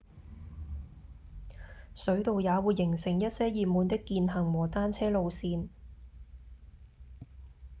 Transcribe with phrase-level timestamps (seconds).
[1.93, 5.67] 水道也會形成一些熱門的健行和單車路線